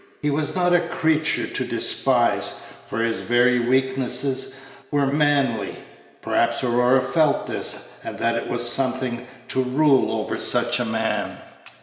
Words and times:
He 0.23 0.31
was 0.31 0.55
not 0.55 0.73
a 0.73 0.79
creature 0.87 1.45
to 1.45 1.63
despise, 1.63 2.53
for 2.87 3.03
his 3.03 3.19
very 3.19 3.59
weaknesses 3.59 4.55
were 4.89 5.05
manly. 5.05 5.75
Perhaps 6.23 6.63
Aurora 6.63 7.03
felt 7.03 7.45
this, 7.45 7.99
and 8.03 8.17
that 8.17 8.35
it 8.35 8.47
was 8.47 8.67
something 8.67 9.27
to 9.49 9.61
rule 9.61 10.11
over 10.11 10.39
such 10.39 10.79
a 10.79 10.85
man. 10.85 11.37